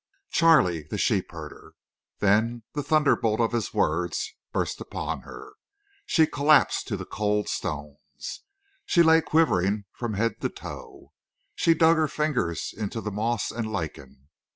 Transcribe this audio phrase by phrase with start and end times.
[0.31, 1.75] Charley, the sheep herder!
[2.21, 5.53] Then the thunderbolt of his words burst upon her, and
[6.07, 8.41] she collapsed to the cold stones.
[8.87, 11.13] She lay quivering from head to toe.
[11.53, 14.29] She dug her fingers into the moss and lichen.